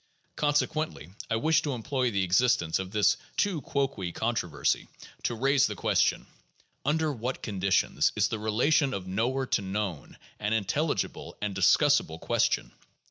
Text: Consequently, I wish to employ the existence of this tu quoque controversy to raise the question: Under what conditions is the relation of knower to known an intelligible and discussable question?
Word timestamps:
Consequently, 0.35 1.11
I 1.29 1.35
wish 1.35 1.61
to 1.61 1.73
employ 1.73 2.09
the 2.09 2.23
existence 2.23 2.79
of 2.79 2.89
this 2.89 3.17
tu 3.37 3.61
quoque 3.61 4.11
controversy 4.15 4.87
to 5.21 5.35
raise 5.35 5.67
the 5.67 5.75
question: 5.75 6.25
Under 6.83 7.13
what 7.13 7.43
conditions 7.43 8.11
is 8.15 8.27
the 8.27 8.39
relation 8.39 8.95
of 8.95 9.05
knower 9.05 9.45
to 9.45 9.61
known 9.61 10.17
an 10.39 10.53
intelligible 10.53 11.37
and 11.39 11.53
discussable 11.55 12.19
question? 12.19 12.71